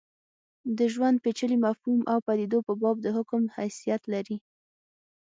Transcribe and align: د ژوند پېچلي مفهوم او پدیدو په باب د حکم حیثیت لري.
د 0.77 0.79
ژوند 0.93 1.17
پېچلي 1.23 1.57
مفهوم 1.65 1.99
او 2.11 2.17
پدیدو 2.27 2.59
په 2.67 2.73
باب 2.81 2.97
د 3.01 3.07
حکم 3.17 3.41
حیثیت 3.57 4.01
لري. 4.13 4.37